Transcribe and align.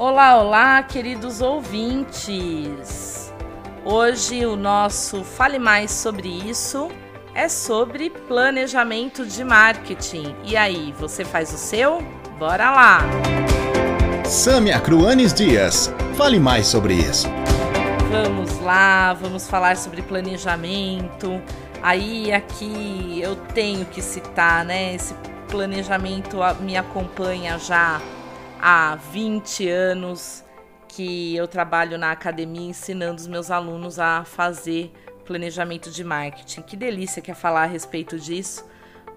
Olá, 0.00 0.40
olá, 0.40 0.80
queridos 0.80 1.40
ouvintes! 1.40 3.34
Hoje 3.84 4.46
o 4.46 4.54
nosso 4.54 5.24
Fale 5.24 5.58
Mais 5.58 5.90
sobre 5.90 6.28
isso 6.28 6.88
é 7.34 7.48
sobre 7.48 8.08
planejamento 8.08 9.26
de 9.26 9.42
marketing. 9.42 10.36
E 10.44 10.56
aí, 10.56 10.94
você 11.00 11.24
faz 11.24 11.52
o 11.52 11.58
seu? 11.58 12.00
Bora 12.38 12.70
lá! 12.70 13.00
Samia 14.24 14.78
Cruanes 14.78 15.34
Dias, 15.34 15.92
fale 16.16 16.38
mais 16.38 16.68
sobre 16.68 16.94
isso. 16.94 17.26
Vamos 18.08 18.56
lá, 18.60 19.14
vamos 19.14 19.48
falar 19.48 19.76
sobre 19.76 20.00
planejamento. 20.02 21.42
Aí 21.82 22.32
aqui 22.32 23.18
eu 23.20 23.34
tenho 23.34 23.84
que 23.84 24.00
citar, 24.00 24.64
né? 24.64 24.94
Esse 24.94 25.12
planejamento 25.48 26.36
me 26.60 26.76
acompanha 26.76 27.58
já 27.58 28.00
há 28.60 28.96
20 28.96 29.68
anos 29.68 30.44
que 30.88 31.36
eu 31.36 31.46
trabalho 31.46 31.96
na 31.96 32.10
academia 32.10 32.68
ensinando 32.68 33.20
os 33.20 33.26
meus 33.26 33.50
alunos 33.50 33.98
a 33.98 34.24
fazer 34.24 34.92
planejamento 35.24 35.90
de 35.90 36.02
marketing. 36.02 36.62
Que 36.62 36.76
delícia 36.76 37.20
que 37.20 37.30
é 37.30 37.34
falar 37.34 37.64
a 37.64 37.66
respeito 37.66 38.18
disso. 38.18 38.64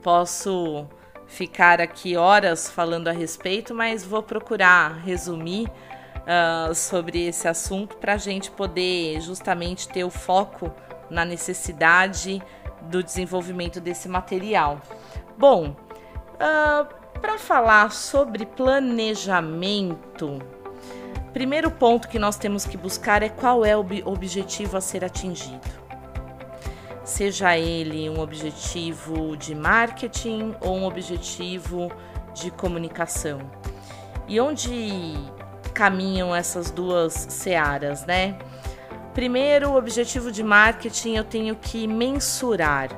Posso 0.03 0.85
ficar 1.25 1.79
aqui 1.79 2.17
horas 2.17 2.69
falando 2.69 3.07
a 3.07 3.11
respeito, 3.13 3.73
mas 3.73 4.03
vou 4.03 4.21
procurar 4.21 4.97
resumir 4.97 5.69
uh, 5.69 6.75
sobre 6.75 7.27
esse 7.27 7.47
assunto 7.47 7.95
para 7.95 8.13
a 8.13 8.17
gente 8.17 8.51
poder 8.51 9.21
justamente 9.21 9.87
ter 9.87 10.03
o 10.03 10.09
foco 10.09 10.71
na 11.09 11.23
necessidade 11.23 12.43
do 12.83 13.01
desenvolvimento 13.01 13.79
desse 13.79 14.09
material. 14.09 14.81
Bom, 15.37 15.75
uh, 16.35 17.00
para 17.21 17.37
falar 17.37 17.91
sobre 17.91 18.45
planejamento, 18.45 20.41
primeiro 21.31 21.69
ponto 21.69 22.07
que 22.07 22.17
nós 22.17 22.35
temos 22.35 22.65
que 22.65 22.75
buscar 22.75 23.21
é 23.21 23.29
qual 23.29 23.63
é 23.63 23.77
o 23.77 23.85
objetivo 24.05 24.75
a 24.75 24.81
ser 24.81 25.05
atingido. 25.05 25.69
Seja 27.05 27.57
ele 27.57 28.09
um 28.09 28.19
objetivo 28.19 29.37
de 29.37 29.53
marketing 29.53 30.55
ou 30.61 30.75
um 30.75 30.85
objetivo 30.85 31.91
de 32.33 32.49
comunicação. 32.49 33.39
E 34.27 34.39
onde 34.39 35.13
caminham 35.73 36.35
essas 36.35 36.71
duas 36.71 37.13
searas, 37.13 38.05
né? 38.05 38.37
Primeiro, 39.13 39.71
o 39.71 39.75
objetivo 39.75 40.31
de 40.31 40.41
marketing 40.41 41.15
eu 41.15 41.23
tenho 41.23 41.55
que 41.55 41.85
mensurar. 41.85 42.89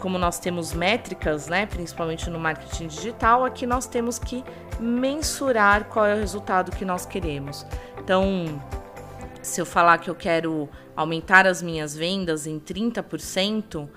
Como 0.00 0.18
nós 0.18 0.38
temos 0.38 0.72
métricas, 0.72 1.48
né, 1.48 1.66
principalmente 1.66 2.30
no 2.30 2.38
marketing 2.38 2.86
digital, 2.86 3.44
aqui 3.44 3.66
nós 3.66 3.86
temos 3.86 4.18
que 4.18 4.44
mensurar 4.78 5.84
qual 5.86 6.06
é 6.06 6.14
o 6.14 6.18
resultado 6.18 6.70
que 6.70 6.84
nós 6.84 7.04
queremos. 7.04 7.66
Então, 7.98 8.62
se 9.42 9.60
eu 9.60 9.66
falar 9.66 9.98
que 9.98 10.08
eu 10.08 10.14
quero 10.14 10.68
aumentar 10.94 11.46
as 11.46 11.60
minhas 11.60 11.96
vendas 11.96 12.46
em 12.46 12.60
30%, 12.60 13.88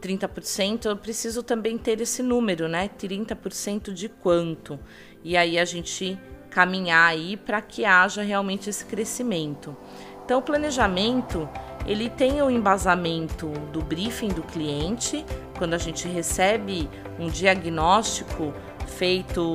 30% 0.00 0.84
eu 0.84 0.96
preciso 0.96 1.42
também 1.42 1.78
ter 1.78 2.00
esse 2.00 2.22
número, 2.22 2.68
né? 2.68 2.88
30% 2.98 3.92
de 3.92 4.08
quanto? 4.08 4.78
E 5.24 5.36
aí 5.36 5.58
a 5.58 5.64
gente 5.64 6.18
caminhar 6.56 7.10
aí 7.10 7.36
para 7.36 7.60
que 7.60 7.84
haja 7.84 8.22
realmente 8.22 8.70
esse 8.70 8.86
crescimento. 8.86 9.76
Então, 10.24 10.38
o 10.38 10.42
planejamento 10.42 11.46
ele 11.86 12.08
tem 12.08 12.40
o 12.40 12.50
embasamento 12.50 13.48
do 13.70 13.82
briefing 13.82 14.28
do 14.28 14.40
cliente, 14.40 15.22
quando 15.58 15.74
a 15.74 15.78
gente 15.78 16.08
recebe 16.08 16.88
um 17.18 17.28
diagnóstico 17.28 18.54
feito 18.86 19.54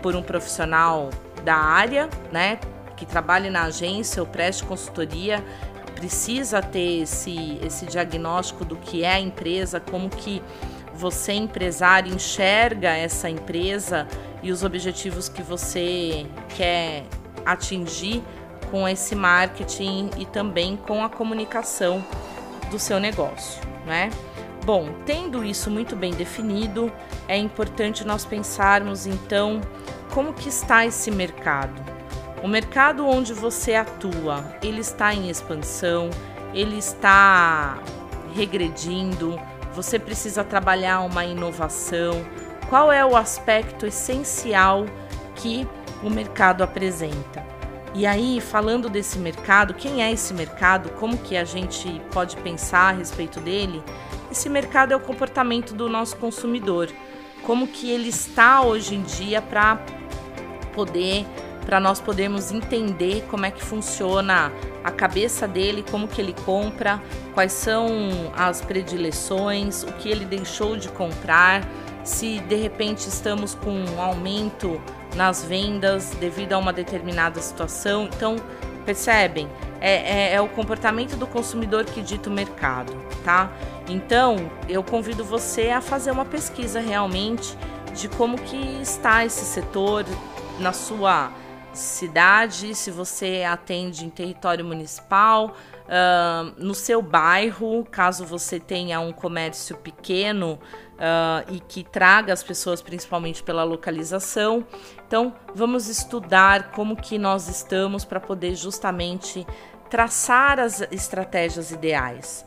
por 0.00 0.14
um 0.14 0.22
profissional 0.22 1.10
da 1.44 1.56
área, 1.56 2.08
né, 2.30 2.60
que 2.96 3.04
trabalhe 3.04 3.50
na 3.50 3.64
agência 3.64 4.22
ou 4.22 4.28
preste 4.28 4.62
consultoria, 4.62 5.44
precisa 5.96 6.62
ter 6.62 7.02
esse, 7.02 7.58
esse 7.64 7.84
diagnóstico 7.86 8.64
do 8.64 8.76
que 8.76 9.02
é 9.02 9.14
a 9.14 9.20
empresa, 9.20 9.80
como 9.80 10.08
que 10.08 10.40
você, 10.94 11.32
empresário, 11.32 12.14
enxerga 12.14 12.90
essa 12.90 13.28
empresa 13.28 14.06
e 14.48 14.50
os 14.50 14.64
objetivos 14.64 15.28
que 15.28 15.42
você 15.42 16.26
quer 16.56 17.04
atingir 17.44 18.22
com 18.70 18.88
esse 18.88 19.14
marketing 19.14 20.08
e 20.16 20.24
também 20.24 20.74
com 20.74 21.04
a 21.04 21.08
comunicação 21.10 22.02
do 22.70 22.78
seu 22.78 22.98
negócio, 22.98 23.60
né? 23.84 24.08
Bom, 24.64 24.88
tendo 25.04 25.44
isso 25.44 25.70
muito 25.70 25.94
bem 25.94 26.14
definido, 26.14 26.90
é 27.28 27.36
importante 27.36 28.06
nós 28.06 28.24
pensarmos 28.24 29.06
então 29.06 29.60
como 30.14 30.32
que 30.32 30.48
está 30.48 30.86
esse 30.86 31.10
mercado. 31.10 31.82
O 32.42 32.48
mercado 32.48 33.06
onde 33.06 33.34
você 33.34 33.74
atua, 33.74 34.42
ele 34.62 34.80
está 34.80 35.12
em 35.12 35.28
expansão, 35.28 36.08
ele 36.54 36.78
está 36.78 37.78
regredindo, 38.34 39.38
você 39.74 39.98
precisa 39.98 40.42
trabalhar 40.42 41.00
uma 41.00 41.24
inovação. 41.24 42.24
Qual 42.68 42.92
é 42.92 43.04
o 43.04 43.16
aspecto 43.16 43.86
essencial 43.86 44.84
que 45.34 45.66
o 46.02 46.10
mercado 46.10 46.62
apresenta? 46.62 47.42
E 47.94 48.06
aí, 48.06 48.40
falando 48.42 48.90
desse 48.90 49.18
mercado, 49.18 49.72
quem 49.72 50.02
é 50.02 50.12
esse 50.12 50.34
mercado? 50.34 50.90
Como 50.90 51.16
que 51.16 51.36
a 51.36 51.44
gente 51.44 52.00
pode 52.12 52.36
pensar 52.36 52.90
a 52.90 52.92
respeito 52.92 53.40
dele? 53.40 53.82
Esse 54.30 54.50
mercado 54.50 54.92
é 54.92 54.96
o 54.96 55.00
comportamento 55.00 55.72
do 55.72 55.88
nosso 55.88 56.16
consumidor. 56.16 56.90
Como 57.42 57.66
que 57.66 57.90
ele 57.90 58.10
está 58.10 58.60
hoje 58.60 58.94
em 58.94 59.02
dia 59.02 59.40
para 59.40 59.80
poder 60.74 61.24
para 61.64 61.78
nós 61.78 62.00
podermos 62.00 62.50
entender 62.50 63.26
como 63.30 63.44
é 63.44 63.50
que 63.50 63.62
funciona 63.62 64.50
a 64.82 64.90
cabeça 64.90 65.46
dele, 65.46 65.84
como 65.90 66.08
que 66.08 66.18
ele 66.18 66.34
compra, 66.46 66.98
quais 67.34 67.52
são 67.52 67.86
as 68.34 68.62
predileções, 68.62 69.82
o 69.82 69.92
que 69.92 70.08
ele 70.08 70.24
deixou 70.24 70.78
de 70.78 70.88
comprar, 70.88 71.60
se 72.08 72.40
de 72.40 72.56
repente 72.56 73.08
estamos 73.08 73.54
com 73.54 73.70
um 73.70 74.00
aumento 74.00 74.80
nas 75.14 75.44
vendas 75.44 76.10
devido 76.18 76.54
a 76.54 76.58
uma 76.58 76.72
determinada 76.72 77.40
situação. 77.40 78.04
Então, 78.04 78.36
percebem? 78.84 79.48
É, 79.80 80.30
é, 80.30 80.34
é, 80.34 80.40
o 80.40 80.48
comportamento 80.48 81.16
do 81.16 81.26
consumidor 81.26 81.84
que 81.84 82.00
dita 82.00 82.30
o 82.30 82.32
mercado, 82.32 82.96
tá? 83.24 83.52
Então, 83.88 84.50
eu 84.68 84.82
convido 84.82 85.22
você 85.22 85.70
a 85.70 85.80
fazer 85.80 86.10
uma 86.10 86.24
pesquisa 86.24 86.80
realmente 86.80 87.56
de 87.94 88.08
como 88.08 88.38
que 88.38 88.80
está 88.80 89.24
esse 89.24 89.44
setor 89.44 90.04
na 90.58 90.72
sua 90.72 91.30
cidade, 91.74 92.74
se 92.74 92.90
você 92.90 93.44
atende 93.48 94.04
em 94.04 94.10
território 94.10 94.64
municipal, 94.64 95.54
uh, 95.88 96.54
no 96.56 96.74
seu 96.74 97.00
bairro, 97.00 97.84
caso 97.90 98.24
você 98.24 98.60
tenha 98.60 99.00
um 99.00 99.12
comércio 99.12 99.76
pequeno 99.76 100.58
uh, 100.94 101.52
e 101.52 101.60
que 101.60 101.82
traga 101.82 102.32
as 102.32 102.42
pessoas 102.42 102.82
principalmente 102.82 103.42
pela 103.42 103.64
localização. 103.64 104.66
Então, 105.06 105.34
vamos 105.54 105.88
estudar 105.88 106.70
como 106.72 106.96
que 106.96 107.18
nós 107.18 107.48
estamos 107.48 108.04
para 108.04 108.20
poder 108.20 108.54
justamente 108.54 109.46
traçar 109.88 110.60
as 110.60 110.80
estratégias 110.92 111.70
ideais. 111.70 112.44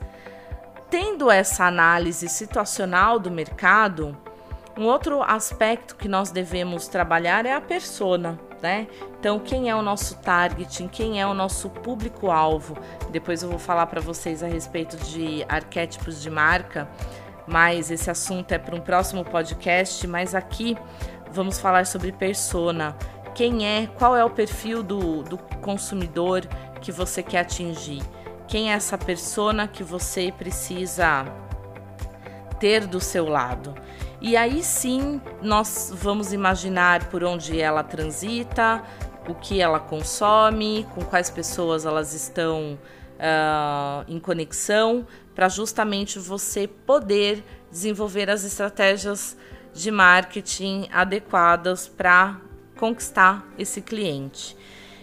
Tendo 0.90 1.32
essa 1.32 1.66
análise 1.66 2.28
situacional 2.28 3.18
do 3.18 3.32
mercado, 3.32 4.18
um 4.78 4.86
outro 4.86 5.22
aspecto 5.22 5.96
que 5.96 6.08
nós 6.08 6.32
devemos 6.32 6.88
trabalhar 6.88 7.46
é 7.46 7.54
a 7.54 7.62
persona 7.62 8.40
né? 8.62 8.88
Então, 9.20 9.40
quem 9.40 9.70
é 9.70 9.76
o 9.76 9.82
nosso 9.82 10.16
target, 10.18 10.88
quem 10.92 11.20
é 11.20 11.26
o 11.26 11.34
nosso 11.34 11.70
público-alvo? 11.70 12.78
Depois 13.10 13.42
eu 13.42 13.50
vou 13.50 13.60
falar 13.60 13.88
para 13.88 14.00
vocês 14.00 14.44
a 14.44 14.48
respeito 14.48 14.98
de 14.98 15.44
arquétipos 15.50 16.22
de 16.22 16.30
marca, 16.30 16.88
mas 17.48 17.90
esse 17.90 18.10
assunto 18.10 18.52
é 18.52 18.58
para 18.58 18.76
um 18.76 18.80
próximo 18.80 19.26
podcast. 19.26 20.06
Mas 20.08 20.36
aqui 20.36 20.78
vamos 21.32 21.60
falar 21.60 21.86
sobre 21.86 22.12
persona. 22.12 22.96
Quem 23.34 23.66
é, 23.66 23.88
qual 23.98 24.16
é 24.16 24.24
o 24.24 24.30
perfil 24.30 24.84
do, 24.84 25.24
do 25.24 25.38
consumidor 25.38 26.46
que 26.82 26.92
você 26.92 27.24
quer 27.24 27.40
atingir? 27.40 28.02
Quem 28.48 28.72
é 28.72 28.76
essa 28.76 28.98
persona 28.98 29.68
que 29.68 29.84
você 29.84 30.32
precisa 30.32 31.26
ter 32.60 32.86
do 32.86 33.00
seu 33.00 33.28
lado? 33.28 33.74
E 34.22 34.38
aí 34.38 34.62
sim 34.62 35.20
nós 35.42 35.92
vamos 35.96 36.32
imaginar 36.32 37.10
por 37.10 37.24
onde 37.24 37.60
ela 37.60 37.84
transita, 37.84 38.84
o 39.28 39.34
que 39.34 39.60
ela 39.60 39.80
consome, 39.80 40.86
com 40.94 41.04
quais 41.04 41.32
pessoas 41.32 41.88
elas 41.88 42.14
estão 42.14 42.78
uh, 43.18 44.06
em 44.08 44.20
conexão, 44.20 45.08
para 45.34 45.50
justamente 45.50 46.20
você 46.20 46.68
poder 46.68 47.44
desenvolver 47.72 48.30
as 48.30 48.44
estratégias 48.44 49.36
de 49.74 49.90
marketing 49.90 50.88
adequadas 50.92 51.88
para 51.88 52.40
conquistar 52.78 53.44
esse 53.58 53.82
cliente. 53.82 54.56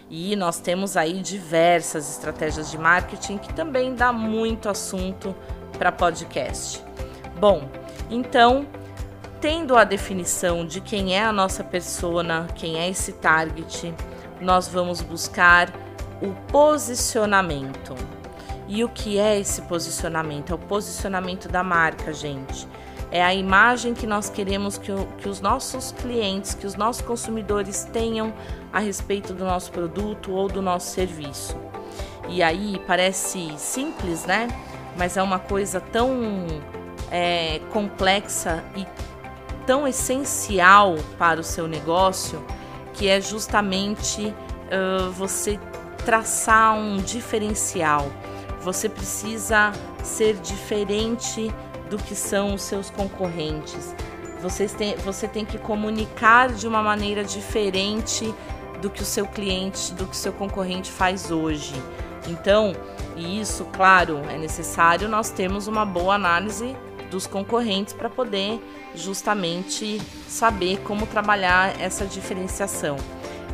E 0.09 0.33
nós 0.37 0.59
temos 0.59 0.95
aí 0.95 1.21
diversas 1.21 2.09
estratégias 2.09 2.71
de 2.71 2.77
marketing 2.77 3.37
que 3.37 3.53
também 3.53 3.93
dá 3.93 4.13
muito 4.13 4.69
assunto 4.69 5.35
para 5.77 5.91
podcast. 5.91 6.81
Bom, 7.39 7.69
então 8.09 8.65
tendo 9.41 9.77
a 9.77 9.83
definição 9.83 10.65
de 10.65 10.81
quem 10.81 11.15
é 11.15 11.23
a 11.23 11.31
nossa 11.31 11.63
persona, 11.63 12.47
quem 12.55 12.77
é 12.77 12.89
esse 12.89 13.13
target, 13.13 13.93
nós 14.41 14.67
vamos 14.67 15.01
buscar 15.01 15.71
o 16.21 16.33
posicionamento. 16.51 17.95
E 18.67 18.83
o 18.83 18.89
que 18.89 19.17
é 19.17 19.39
esse 19.39 19.61
posicionamento? 19.63 20.51
É 20.51 20.55
o 20.55 20.59
posicionamento 20.59 21.47
da 21.47 21.63
marca, 21.63 22.13
gente. 22.13 22.67
É 23.11 23.23
a 23.23 23.33
imagem 23.33 23.95
que 23.95 24.05
nós 24.05 24.29
queremos 24.29 24.77
que, 24.77 24.91
o, 24.91 25.05
que 25.17 25.27
os 25.27 25.41
nossos 25.41 25.91
clientes, 25.91 26.53
que 26.53 26.67
os 26.67 26.75
nossos 26.75 27.01
consumidores 27.01 27.83
tenham 27.91 28.31
a 28.71 28.79
respeito 28.79 29.33
do 29.33 29.43
nosso 29.43 29.71
produto 29.71 30.31
ou 30.31 30.47
do 30.47 30.61
nosso 30.61 30.91
serviço. 30.91 31.57
E 32.27 32.43
aí 32.43 32.79
parece 32.85 33.51
simples, 33.57 34.25
né? 34.25 34.47
Mas 34.95 35.17
é 35.17 35.23
uma 35.23 35.39
coisa 35.39 35.81
tão 35.81 36.45
é, 37.09 37.59
complexa 37.71 38.63
e 38.75 38.85
tão 39.69 39.87
essencial 39.87 40.95
para 41.15 41.39
o 41.39 41.43
seu 41.43 41.67
negócio 41.67 42.43
que 42.91 43.07
é 43.07 43.21
justamente 43.21 44.25
uh, 44.25 45.11
você 45.11 45.59
traçar 46.03 46.73
um 46.73 46.97
diferencial. 46.97 48.11
Você 48.61 48.89
precisa 48.89 49.71
ser 50.03 50.37
diferente 50.37 51.53
do 51.87 51.99
que 51.99 52.15
são 52.15 52.55
os 52.55 52.63
seus 52.63 52.89
concorrentes. 52.89 53.95
Você 54.41 54.65
tem, 54.65 54.95
você 54.95 55.27
tem 55.27 55.45
que 55.45 55.59
comunicar 55.59 56.51
de 56.51 56.67
uma 56.67 56.81
maneira 56.81 57.23
diferente 57.23 58.33
do 58.81 58.89
que 58.89 59.03
o 59.03 59.05
seu 59.05 59.27
cliente, 59.27 59.93
do 59.93 60.07
que 60.07 60.13
o 60.13 60.15
seu 60.15 60.33
concorrente 60.33 60.89
faz 60.89 61.29
hoje. 61.29 61.75
Então, 62.27 62.73
isso, 63.15 63.65
claro, 63.65 64.19
é 64.31 64.37
necessário 64.39 65.07
nós 65.07 65.29
termos 65.29 65.67
uma 65.67 65.85
boa 65.85 66.15
análise 66.15 66.75
dos 67.09 67.27
concorrentes 67.27 67.93
para 67.93 68.09
poder 68.09 68.61
justamente 68.95 69.99
saber 70.27 70.79
como 70.81 71.05
trabalhar 71.05 71.79
essa 71.79 72.05
diferenciação. 72.05 72.97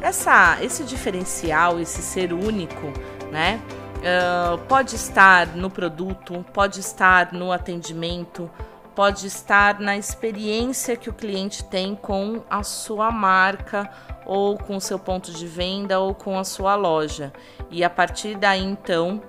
Essa, 0.02 0.58
esse 0.62 0.84
diferencial, 0.84 1.80
esse 1.80 2.02
ser 2.02 2.34
único, 2.34 2.94
né? 3.32 3.62
Uh, 3.98 4.58
pode 4.68 4.96
estar 4.96 5.48
no 5.56 5.70
produto, 5.70 6.46
pode 6.54 6.80
estar 6.80 7.34
no 7.34 7.52
atendimento, 7.52 8.52
pode 8.94 9.28
estar 9.28 9.80
na 9.80 9.98
experiência 9.98 10.96
que 10.96 11.10
o 11.10 11.14
cliente 11.14 11.64
tem 11.64 11.96
com 11.96 12.44
a 12.50 12.62
sua 12.62 13.10
marca 13.10 13.90
ou 14.26 14.58
com 14.58 14.78
o 14.78 14.82
seu 14.82 15.00
ponto 15.00 15.32
de 15.32 15.46
venda 15.48 16.00
ou 16.00 16.14
com 16.14 16.38
a 16.38 16.44
sua 16.44 16.76
loja. 16.76 17.34
E 17.72 17.84
a 17.84 17.90
partir 17.90 18.38
daí 18.38 18.64
então 18.64 19.22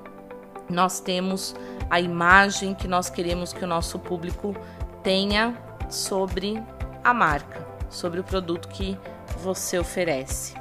nós 0.68 1.00
temos 1.00 1.54
a 1.88 2.00
imagem 2.00 2.74
que 2.74 2.88
nós 2.88 3.08
queremos 3.08 3.52
que 3.52 3.64
o 3.64 3.68
nosso 3.68 3.98
público 3.98 4.54
tenha 5.02 5.56
sobre 5.88 6.62
a 7.02 7.14
marca, 7.14 7.64
sobre 7.88 8.20
o 8.20 8.24
produto 8.24 8.68
que 8.68 8.98
você 9.42 9.78
oferece. 9.78 10.54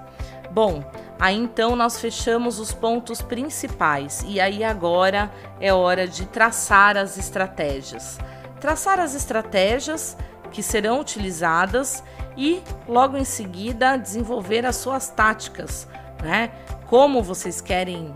Bom, 0.51 0.83
aí 1.19 1.35
então 1.35 1.75
nós 1.75 1.99
fechamos 1.99 2.59
os 2.59 2.71
pontos 2.71 3.21
principais 3.21 4.23
e 4.27 4.39
aí 4.39 4.63
agora 4.63 5.31
é 5.59 5.73
hora 5.73 6.07
de 6.07 6.25
traçar 6.25 6.95
as 6.97 7.17
estratégias. 7.17 8.17
Traçar 8.59 8.99
as 8.99 9.15
estratégias 9.15 10.15
que 10.51 10.63
serão 10.63 11.01
utilizadas 11.01 12.03
e 12.37 12.61
logo 12.87 13.17
em 13.17 13.25
seguida 13.25 13.97
desenvolver 13.97 14.65
as 14.65 14.75
suas 14.75 15.09
táticas, 15.09 15.87
né? 16.23 16.51
Como 16.87 17.23
vocês 17.23 17.59
querem 17.59 18.15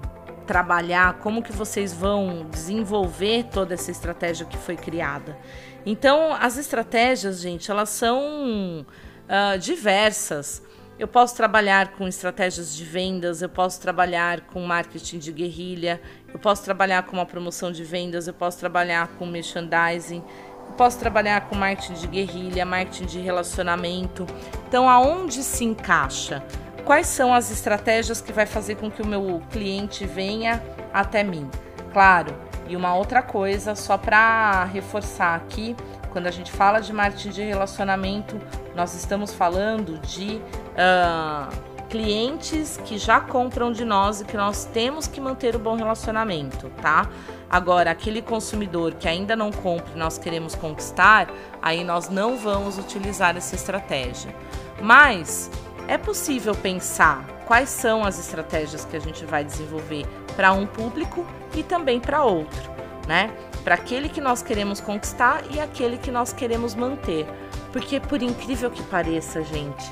trabalhar, 0.50 1.20
como 1.20 1.44
que 1.44 1.52
vocês 1.52 1.94
vão 1.94 2.48
desenvolver 2.50 3.44
toda 3.52 3.76
essa 3.76 3.92
estratégia 3.92 4.48
que 4.48 4.58
foi 4.58 4.76
criada. 4.76 5.38
Então, 5.86 6.34
as 6.34 6.58
estratégias, 6.58 7.40
gente, 7.40 7.70
elas 7.70 7.90
são 7.90 8.84
uh, 8.84 9.60
diversas. 9.60 10.64
Eu 10.98 11.08
posso 11.08 11.36
trabalhar 11.36 11.92
com 11.92 12.08
estratégias 12.08 12.76
de 12.76 12.84
vendas, 12.84 13.44
eu 13.44 13.48
posso 13.48 13.80
trabalhar 13.80 14.42
com 14.42 14.60
marketing 14.62 15.20
de 15.20 15.32
guerrilha, 15.32 16.02
eu 16.34 16.40
posso 16.40 16.64
trabalhar 16.64 17.04
com 17.04 17.14
uma 17.14 17.28
promoção 17.28 17.72
de 17.72 17.84
vendas, 17.84 18.28
eu 18.28 18.34
posso 18.34 18.58
trabalhar 18.58 19.08
com 19.20 19.28
merchandising, 19.28 20.24
eu 20.68 20.74
posso 20.76 20.98
trabalhar 20.98 21.42
com 21.42 21.56
marketing 21.56 21.94
de 21.94 22.08
guerrilha, 22.08 22.66
marketing 22.66 23.06
de 23.06 23.20
relacionamento. 23.20 24.26
Então, 24.68 24.90
aonde 24.90 25.44
se 25.44 25.64
encaixa? 25.64 26.44
Quais 26.90 27.06
são 27.06 27.32
as 27.32 27.52
estratégias 27.52 28.20
que 28.20 28.34
vai 28.34 28.48
fazer 28.48 28.74
com 28.78 28.90
que 28.90 29.00
o 29.00 29.06
meu 29.06 29.44
cliente 29.52 30.08
venha 30.08 30.60
até 30.92 31.24
mim. 31.24 31.48
Claro, 31.94 32.36
e 32.68 32.76
uma 32.76 32.96
outra 32.96 33.22
coisa, 33.22 33.76
só 33.76 33.96
para 33.96 34.64
reforçar 34.64 35.36
aqui, 35.36 35.76
quando 36.10 36.26
a 36.26 36.32
gente 36.32 36.52
fala 36.52 36.80
de 36.80 36.92
marketing 36.92 37.30
de 37.30 37.44
relacionamento, 37.44 38.42
nós 38.76 38.96
estamos 38.96 39.32
falando 39.32 40.00
de 40.00 40.42
uh, 40.74 41.56
clientes 41.90 42.82
que 42.84 42.98
já 42.98 43.20
compram 43.22 43.72
de 43.72 43.86
nós 43.86 44.22
e 44.22 44.26
que 44.26 44.36
nós 44.36 44.66
temos 44.66 45.06
que 45.06 45.22
manter 45.22 45.56
o 45.56 45.60
bom 45.60 45.76
relacionamento, 45.76 46.72
tá? 46.82 47.08
Agora, 47.48 47.92
aquele 47.92 48.24
consumidor 48.24 48.96
que 48.96 49.08
ainda 49.08 49.36
não 49.36 49.52
compra 49.52 49.92
e 49.94 50.00
nós 50.00 50.18
queremos 50.18 50.56
conquistar, 50.56 51.30
aí 51.62 51.84
nós 51.84 52.10
não 52.10 52.36
vamos 52.36 52.80
utilizar 52.80 53.38
essa 53.38 53.54
estratégia. 53.54 54.34
Mas 54.82 55.52
é 55.90 55.98
possível 55.98 56.54
pensar 56.54 57.26
quais 57.48 57.68
são 57.68 58.06
as 58.06 58.20
estratégias 58.20 58.86
que 58.86 58.96
a 58.96 59.00
gente 59.00 59.26
vai 59.26 59.44
desenvolver 59.44 60.06
para 60.36 60.54
um 60.54 60.68
público 60.68 61.26
e 61.56 61.64
também 61.64 62.00
para 62.00 62.24
outro, 62.24 62.70
né? 63.08 63.32
Para 63.64 63.74
aquele 63.74 64.08
que 64.08 64.22
nós 64.22 64.44
queremos 64.44 64.80
conquistar 64.80 65.42
e 65.50 65.60
aquele 65.60 65.98
que 65.98 66.12
nós 66.12 66.32
queremos 66.32 66.76
manter. 66.76 67.26
Porque, 67.74 68.00
por 68.00 68.22
incrível 68.22 68.70
que 68.70 68.84
pareça, 68.84 69.44
gente, 69.44 69.92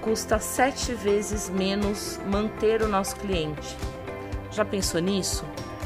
custa 0.00 0.38
sete 0.38 0.94
vezes 0.94 1.50
menos 1.50 2.20
manter 2.30 2.80
o 2.80 2.88
nosso 2.88 3.16
cliente. 3.16 3.76
Já 4.52 4.64
pensou 4.64 5.00
nisso? 5.00 5.44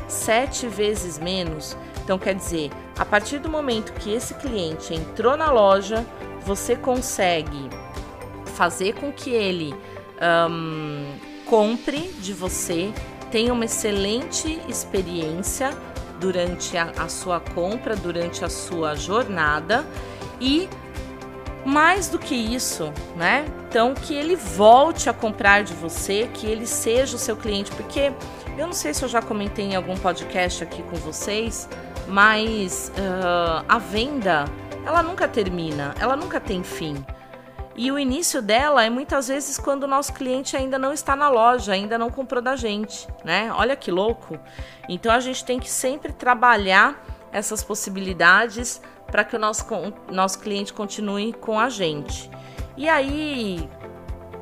Sete 0.08 0.68
vezes 0.68 1.18
menos. 1.18 1.74
Então, 2.04 2.18
quer 2.18 2.34
dizer, 2.34 2.70
a 2.98 3.04
partir 3.04 3.38
do 3.38 3.48
momento 3.48 3.94
que 3.94 4.12
esse 4.12 4.34
cliente 4.34 4.92
entrou 4.92 5.38
na 5.38 5.50
loja, 5.50 6.04
você 6.44 6.76
consegue 6.76 7.70
fazer 8.52 8.94
com 8.94 9.12
que 9.12 9.30
ele 9.30 9.74
um, 10.50 11.04
compre 11.46 12.12
de 12.20 12.32
você, 12.32 12.92
tenha 13.30 13.52
uma 13.52 13.64
excelente 13.64 14.60
experiência 14.68 15.70
durante 16.20 16.76
a, 16.76 16.92
a 16.98 17.08
sua 17.08 17.40
compra, 17.40 17.96
durante 17.96 18.44
a 18.44 18.48
sua 18.48 18.94
jornada 18.94 19.84
e 20.40 20.68
mais 21.64 22.08
do 22.08 22.18
que 22.18 22.34
isso, 22.34 22.92
né? 23.16 23.44
Então, 23.68 23.94
que 23.94 24.14
ele 24.14 24.36
volte 24.36 25.08
a 25.08 25.12
comprar 25.12 25.62
de 25.62 25.72
você, 25.74 26.28
que 26.34 26.46
ele 26.46 26.66
seja 26.66 27.16
o 27.16 27.18
seu 27.18 27.36
cliente, 27.36 27.70
porque 27.72 28.12
eu 28.58 28.66
não 28.66 28.72
sei 28.72 28.92
se 28.92 29.04
eu 29.04 29.08
já 29.08 29.22
comentei 29.22 29.66
em 29.66 29.76
algum 29.76 29.96
podcast 29.96 30.62
aqui 30.62 30.82
com 30.82 30.96
vocês, 30.96 31.68
mas 32.08 32.92
uh, 32.96 33.64
a 33.68 33.78
venda 33.78 34.44
ela 34.84 35.02
nunca 35.02 35.28
termina, 35.28 35.94
ela 36.00 36.16
nunca 36.16 36.40
tem 36.40 36.62
fim. 36.62 37.04
E 37.74 37.90
o 37.90 37.98
início 37.98 38.42
dela 38.42 38.84
é 38.84 38.90
muitas 38.90 39.28
vezes 39.28 39.58
quando 39.58 39.84
o 39.84 39.86
nosso 39.86 40.12
cliente 40.12 40.56
ainda 40.56 40.78
não 40.78 40.92
está 40.92 41.16
na 41.16 41.28
loja, 41.28 41.72
ainda 41.72 41.96
não 41.96 42.10
comprou 42.10 42.42
da 42.42 42.54
gente, 42.54 43.08
né? 43.24 43.50
Olha 43.54 43.74
que 43.74 43.90
louco. 43.90 44.38
Então 44.88 45.12
a 45.12 45.20
gente 45.20 45.44
tem 45.44 45.58
que 45.58 45.70
sempre 45.70 46.12
trabalhar 46.12 47.02
essas 47.32 47.62
possibilidades 47.62 48.80
para 49.06 49.24
que 49.24 49.34
o 49.34 49.38
nosso, 49.38 49.66
nosso 50.10 50.38
cliente 50.38 50.72
continue 50.72 51.32
com 51.32 51.58
a 51.58 51.68
gente. 51.68 52.30
E 52.76 52.88
aí 52.88 53.68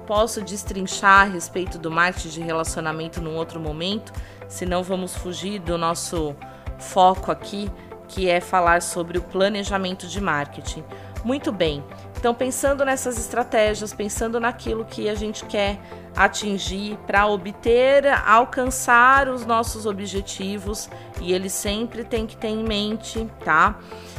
posso 0.06 0.42
destrinchar 0.42 1.20
a 1.20 1.25
respeito 1.25 1.78
do 1.78 1.90
marketing 1.90 2.28
de 2.28 2.40
relacionamento 2.40 3.20
num 3.20 3.37
outro 3.37 3.60
momento, 3.60 4.12
senão 4.49 4.82
vamos 4.82 5.14
fugir 5.14 5.60
do 5.60 5.78
nosso 5.78 6.34
foco 6.78 7.30
aqui, 7.30 7.70
que 8.08 8.28
é 8.28 8.40
falar 8.40 8.82
sobre 8.82 9.18
o 9.18 9.22
planejamento 9.22 10.08
de 10.08 10.20
marketing. 10.20 10.84
Muito 11.25 11.52
bem. 11.52 11.84
Então, 12.21 12.35
pensando 12.35 12.85
nessas 12.85 13.19
estratégias, 13.19 13.95
pensando 13.95 14.39
naquilo 14.39 14.85
que 14.85 15.09
a 15.09 15.15
gente 15.15 15.43
quer 15.47 15.81
atingir 16.15 16.99
para 17.07 17.27
obter, 17.27 18.07
alcançar 18.27 19.27
os 19.27 19.47
nossos 19.47 19.87
objetivos, 19.87 20.91
e 21.19 21.33
ele 21.33 21.49
sempre 21.49 22.05
tem 22.05 22.27
que 22.27 22.37
ter 22.37 22.49
em 22.49 22.62
mente, 22.62 23.27
tá? 23.43 23.79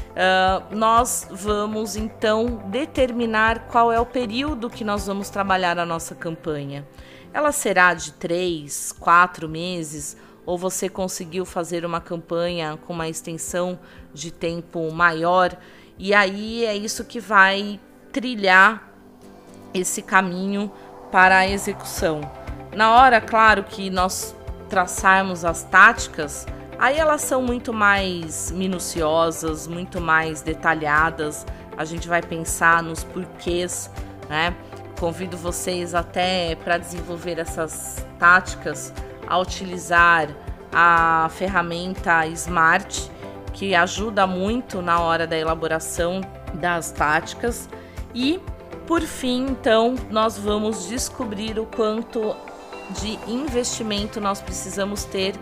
Uh, 0.09 0.75
nós 0.75 1.27
vamos 1.29 1.95
então 1.95 2.63
determinar 2.71 3.67
qual 3.67 3.91
é 3.91 3.99
o 3.99 4.05
período 4.05 4.67
que 4.67 4.83
nós 4.83 5.05
vamos 5.05 5.29
trabalhar 5.29 5.77
a 5.77 5.85
nossa 5.85 6.15
campanha. 6.15 6.87
Ela 7.31 7.51
será 7.51 7.93
de 7.93 8.13
três, 8.13 8.91
quatro 8.91 9.47
meses, 9.47 10.17
ou 10.43 10.57
você 10.57 10.89
conseguiu 10.89 11.45
fazer 11.45 11.85
uma 11.85 12.01
campanha 12.01 12.79
com 12.87 12.93
uma 12.93 13.07
extensão 13.07 13.77
de 14.11 14.31
tempo 14.31 14.91
maior? 14.91 15.55
E 15.99 16.15
aí 16.15 16.65
é 16.65 16.75
isso 16.75 17.05
que 17.05 17.19
vai 17.19 17.79
trilhar 18.11 18.89
esse 19.73 20.01
caminho 20.01 20.71
para 21.11 21.37
a 21.39 21.47
execução. 21.47 22.21
Na 22.75 22.93
hora, 22.95 23.19
claro, 23.19 23.63
que 23.63 23.89
nós 23.89 24.35
traçarmos 24.69 25.43
as 25.43 25.63
táticas, 25.63 26.45
aí 26.79 26.97
elas 26.97 27.21
são 27.21 27.41
muito 27.41 27.73
mais 27.73 28.51
minuciosas, 28.51 29.67
muito 29.67 29.99
mais 29.99 30.41
detalhadas. 30.41 31.45
A 31.77 31.83
gente 31.83 32.07
vai 32.07 32.21
pensar 32.21 32.81
nos 32.81 33.03
porquês, 33.03 33.89
né? 34.29 34.55
convido 35.01 35.35
vocês 35.35 35.95
até 35.95 36.55
para 36.63 36.77
desenvolver 36.77 37.39
essas 37.39 38.05
táticas 38.19 38.93
a 39.27 39.39
utilizar 39.39 40.29
a 40.71 41.27
ferramenta 41.31 42.27
Smart, 42.27 43.11
que 43.51 43.73
ajuda 43.73 44.27
muito 44.27 44.79
na 44.79 44.99
hora 44.99 45.25
da 45.25 45.35
elaboração 45.35 46.21
das 46.53 46.91
táticas. 46.91 47.67
E 48.13 48.39
por 48.85 49.01
fim, 49.01 49.45
então, 49.49 49.95
nós 50.09 50.37
vamos 50.37 50.87
descobrir 50.87 51.57
o 51.57 51.65
quanto 51.65 52.35
de 52.99 53.17
investimento 53.31 54.19
nós 54.19 54.41
precisamos 54.41 55.05
ter 55.05 55.33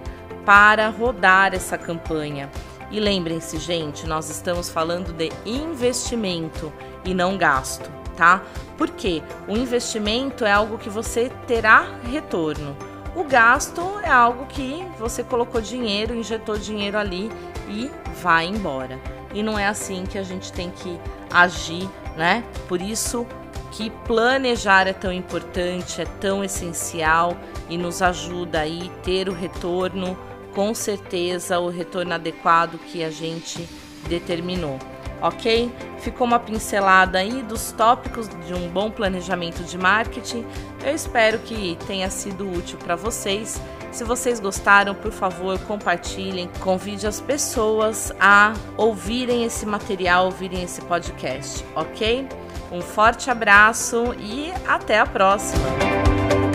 para 0.45 0.89
rodar 0.89 1.53
essa 1.53 1.77
campanha. 1.77 2.49
E 2.91 2.99
lembrem-se, 2.99 3.57
gente, 3.57 4.07
nós 4.07 4.29
estamos 4.29 4.69
falando 4.69 5.13
de 5.13 5.31
investimento 5.45 6.71
e 7.05 7.13
não 7.13 7.37
gasto, 7.37 7.89
tá? 8.15 8.43
Porque 8.77 9.21
o 9.47 9.55
investimento 9.55 10.43
é 10.43 10.51
algo 10.51 10.77
que 10.77 10.89
você 10.89 11.31
terá 11.47 11.87
retorno. 12.03 12.75
O 13.15 13.23
gasto 13.23 13.81
é 14.03 14.09
algo 14.09 14.45
que 14.45 14.85
você 14.97 15.23
colocou 15.23 15.61
dinheiro, 15.61 16.15
injetou 16.15 16.57
dinheiro 16.57 16.97
ali 16.97 17.31
e 17.67 17.89
vai 18.21 18.45
embora. 18.45 18.99
E 19.33 19.43
não 19.43 19.57
é 19.57 19.67
assim 19.67 20.03
que 20.05 20.17
a 20.17 20.23
gente 20.23 20.51
tem 20.51 20.71
que 20.71 20.99
agir, 21.31 21.87
né? 22.15 22.43
Por 22.67 22.81
isso 22.81 23.25
que 23.71 23.89
planejar 23.89 24.87
é 24.87 24.93
tão 24.93 25.11
importante, 25.11 26.01
é 26.01 26.05
tão 26.05 26.43
essencial 26.43 27.37
e 27.69 27.77
nos 27.77 28.01
ajuda 28.01 28.61
aí 28.61 28.91
ter 29.03 29.29
o 29.29 29.33
retorno, 29.33 30.17
com 30.53 30.73
certeza 30.73 31.59
o 31.59 31.69
retorno 31.69 32.13
adequado 32.13 32.79
que 32.79 33.03
a 33.03 33.11
gente 33.11 33.67
determinou. 34.07 34.79
Ok? 35.21 35.71
Ficou 35.99 36.25
uma 36.25 36.39
pincelada 36.39 37.19
aí 37.19 37.43
dos 37.43 37.73
tópicos 37.73 38.29
de 38.47 38.53
um 38.53 38.69
bom 38.69 38.89
planejamento 38.89 39.63
de 39.63 39.77
marketing. 39.77 40.45
Eu 40.83 40.95
espero 40.95 41.39
que 41.39 41.77
tenha 41.85 42.09
sido 42.09 42.49
útil 42.49 42.77
para 42.77 42.95
vocês. 42.95 43.61
Se 43.91 44.03
vocês 44.03 44.39
gostaram, 44.39 44.93
por 44.93 45.11
favor, 45.11 45.57
compartilhem, 45.59 46.49
convide 46.59 47.07
as 47.07 47.19
pessoas 47.19 48.13
a 48.19 48.53
ouvirem 48.77 49.43
esse 49.43 49.65
material, 49.65 50.25
ouvirem 50.25 50.63
esse 50.63 50.81
podcast, 50.81 51.65
ok? 51.75 52.27
Um 52.71 52.81
forte 52.81 53.31
abraço 53.31 54.13
e 54.19 54.51
até 54.67 54.99
a 54.99 55.05
próxima! 55.05 55.63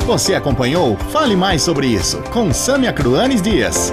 Você 0.07 0.35
acompanhou 0.35 0.97
Fale 1.11 1.35
Mais 1.35 1.63
sobre 1.63 1.87
isso 1.87 2.23
com 2.31 2.53
Samia 2.53 2.93
Cruanes 2.93 3.41
Dias. 3.41 3.93